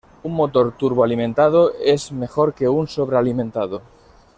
Un 0.23 0.31
motor 0.33 0.73
turboalimentado 0.77 1.73
es 1.75 2.11
mejor 2.11 2.55
que 2.55 2.67
un 2.67 2.87
sobrealimentado. 2.87 3.83